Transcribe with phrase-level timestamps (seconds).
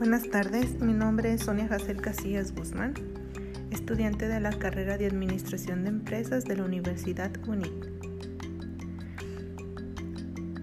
[0.00, 2.94] Buenas tardes, mi nombre es Sonia Jacel Casillas Guzmán,
[3.70, 7.70] estudiante de la carrera de Administración de Empresas de la Universidad UNIC.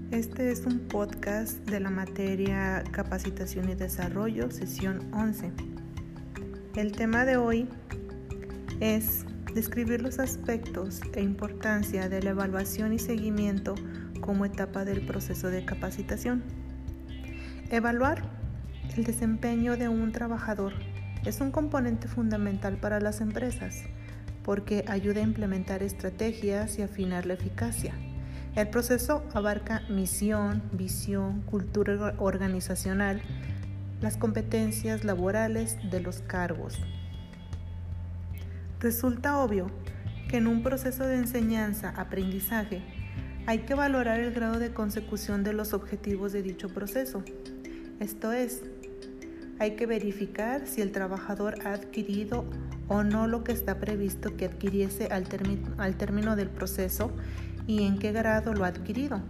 [0.09, 5.51] Este es un podcast de la materia Capacitación y Desarrollo, sesión 11.
[6.75, 7.69] El tema de hoy
[8.79, 9.23] es
[9.53, 13.75] describir los aspectos e importancia de la evaluación y seguimiento
[14.19, 16.41] como etapa del proceso de capacitación.
[17.69, 18.36] Evaluar
[18.95, 20.73] el desempeño de un trabajador
[21.25, 23.83] es un componente fundamental para las empresas
[24.43, 27.93] porque ayuda a implementar estrategias y afinar la eficacia.
[28.55, 33.21] El proceso abarca misión, visión, cultura organizacional,
[33.99, 36.79] las competencias laborales de los cargos.
[38.79, 39.67] Resulta obvio
[40.29, 42.81] que en un proceso de enseñanza-aprendizaje
[43.47, 47.23] hay que valorar el grado de consecución de los objetivos de dicho proceso.
[47.99, 48.61] Esto es,
[49.59, 52.45] hay que verificar si el trabajador ha adquirido
[52.87, 57.11] o no lo que está previsto que adquiriese al, término del proceso
[57.65, 59.21] y en qué grado lo ha adquirido.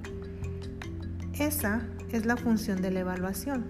[1.39, 3.65] Esa es la función de la evaluación.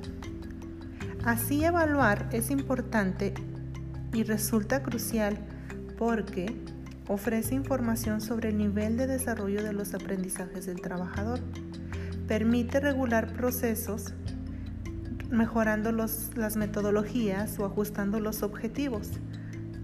[1.24, 3.34] Así evaluar es importante
[4.14, 5.38] y resulta crucial
[5.98, 6.56] porque
[7.08, 11.40] ofrece información sobre el nivel de desarrollo de los aprendizajes del trabajador,
[12.28, 14.14] permite regular procesos
[15.30, 19.12] mejorando las metodologías o ajustando los objetivos,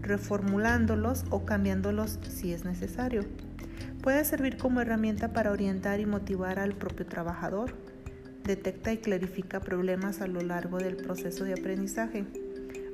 [0.01, 3.23] reformulándolos o cambiándolos si es necesario.
[4.01, 7.73] Puede servir como herramienta para orientar y motivar al propio trabajador.
[8.43, 12.25] Detecta y clarifica problemas a lo largo del proceso de aprendizaje.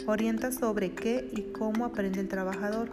[0.06, 2.90] Orienta sobre qué y cómo aprende el trabajador.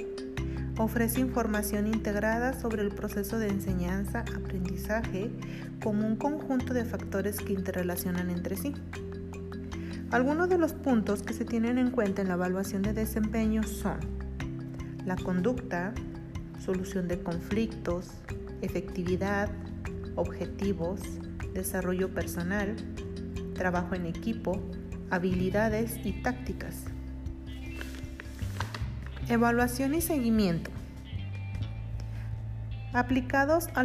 [0.78, 5.30] Ofrece información integrada sobre el proceso de enseñanza-aprendizaje
[5.82, 8.74] como un conjunto de factores que interrelacionan entre sí.
[10.16, 13.98] Algunos de los puntos que se tienen en cuenta en la evaluación de desempeño son
[15.04, 15.92] la conducta,
[16.58, 18.12] solución de conflictos,
[18.62, 19.50] efectividad,
[20.14, 21.02] objetivos,
[21.52, 22.76] desarrollo personal,
[23.52, 24.58] trabajo en equipo,
[25.10, 26.84] habilidades y tácticas.
[29.28, 30.70] Evaluación y seguimiento.
[32.94, 33.84] Aplicados a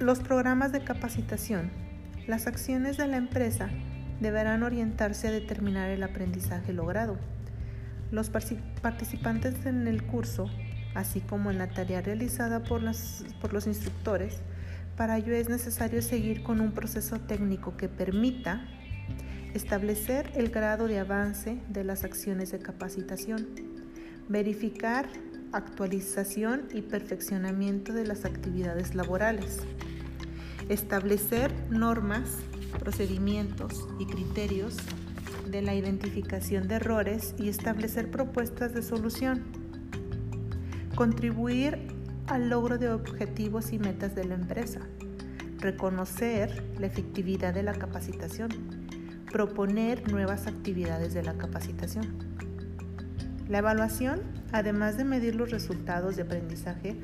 [0.00, 1.70] los programas de capacitación,
[2.26, 3.70] las acciones de la empresa
[4.20, 7.16] deberán orientarse a determinar el aprendizaje logrado.
[8.10, 10.50] Los participantes en el curso,
[10.94, 12.82] así como en la tarea realizada por,
[13.40, 14.40] por los instructores,
[14.96, 18.66] para ello es necesario seguir con un proceso técnico que permita
[19.54, 23.46] establecer el grado de avance de las acciones de capacitación,
[24.28, 25.08] verificar
[25.52, 29.60] actualización y perfeccionamiento de las actividades laborales,
[30.68, 32.30] establecer normas
[32.78, 34.76] procedimientos y criterios
[35.50, 39.42] de la identificación de errores y establecer propuestas de solución.
[40.94, 41.78] Contribuir
[42.26, 44.80] al logro de objetivos y metas de la empresa.
[45.58, 48.50] Reconocer la efectividad de la capacitación.
[49.30, 52.06] Proponer nuevas actividades de la capacitación.
[53.48, 54.20] La evaluación,
[54.52, 56.96] además de medir los resultados de aprendizaje,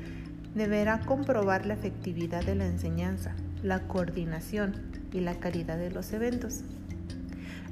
[0.55, 3.35] deberá comprobar la efectividad de la enseñanza,
[3.67, 6.61] la coordinación, y la calidad de los eventos.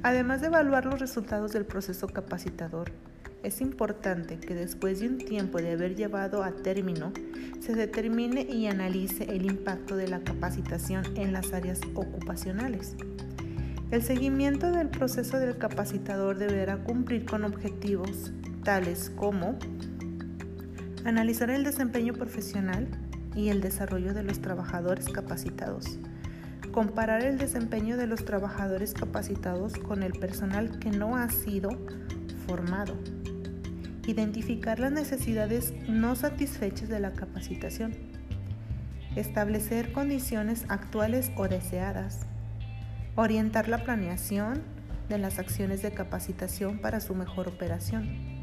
[0.02, 2.92] Además de evaluar los resultados del proceso capacitador,
[3.42, 7.12] es importante que después de un tiempo de haber llevado a término,
[7.60, 12.94] se determine y analice el impacto de la capacitación en las áreas ocupacionales.
[13.90, 18.32] El seguimiento del proceso del capacitador deberá cumplir con objetivos
[18.64, 19.56] tales como
[21.04, 22.88] analizar el desempeño profesional
[23.36, 25.98] y el desarrollo de los trabajadores capacitados,
[26.72, 31.70] comparar el desempeño de los trabajadores capacitados con el personal que no ha sido
[32.46, 32.96] formado,
[34.06, 37.94] identificar las necesidades no satisfechas de la capacitación,
[39.16, 42.20] establecer condiciones actuales o deseadas,
[43.16, 44.62] orientar la planeación
[45.08, 48.35] de las acciones de capacitación para su mejor operación,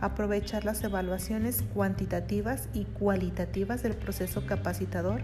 [0.00, 5.22] aprovechar las evaluaciones cuantitativas y cualitativas del proceso capacitador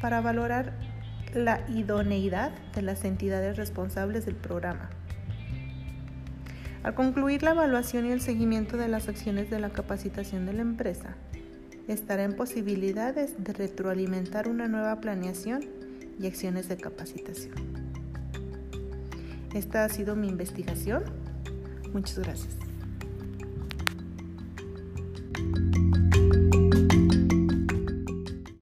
[0.00, 0.72] para valorar
[1.34, 4.90] la idoneidad de las entidades responsables del programa.
[6.82, 10.62] Al concluir la evaluación y el seguimiento de las acciones de la capacitación de la
[10.62, 11.14] empresa,
[11.88, 15.64] estará en posibilidades de retroalimentar una nueva planeación
[16.20, 17.54] y acciones de capacitación.
[19.54, 21.04] Esta ha sido mi investigación.
[21.92, 22.61] Muchas gracias.